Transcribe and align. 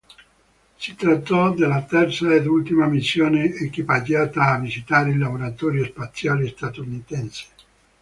Si 0.77 0.95
trattò 0.95 1.53
della 1.53 1.83
terza 1.83 2.33
ed 2.33 2.47
ultima 2.47 2.87
missione 2.87 3.53
equipaggiata 3.53 4.47
a 4.47 4.57
visitare 4.57 5.11
il 5.11 5.19
laboratorio 5.19 5.85
spaziale 5.85 6.47
statunitense. 6.47 7.45